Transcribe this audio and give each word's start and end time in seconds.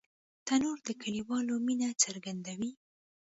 تنور 0.47 0.77
د 0.87 0.89
کلیوالو 1.01 1.53
مینه 1.65 1.89
څرګندوي 2.03 2.71